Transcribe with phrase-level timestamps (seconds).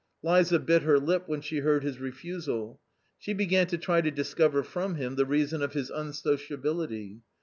[0.23, 2.79] Liza bit her lip when she heard his refusal.
[3.19, 7.19] She began to try to discover from him the reason of his unsociability.